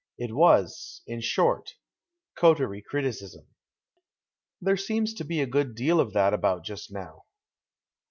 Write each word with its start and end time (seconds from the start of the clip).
It 0.17 0.33
was, 0.33 1.03
in 1.05 1.21
short, 1.21 1.75
coterie 2.35 2.81
criticism. 2.81 3.45
There 4.59 4.75
seems 4.77 5.13
to 5.13 5.23
be 5.23 5.41
a 5.41 5.45
good 5.45 5.75
deal 5.75 5.99
of 5.99 6.13
that 6.13 6.33
about 6.33 6.65
just 6.65 6.91
now. 6.91 7.25